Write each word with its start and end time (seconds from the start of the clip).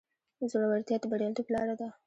زړورتیا 0.51 0.97
د 1.01 1.03
بریالیتوب 1.11 1.47
لاره 1.53 1.75
ده. 1.79 1.87